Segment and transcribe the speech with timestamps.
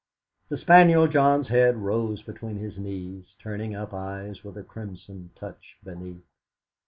[0.49, 5.77] The spaniel John's head rose between his knees, turning up eyes with a crimson touch
[5.83, 6.25] beneath.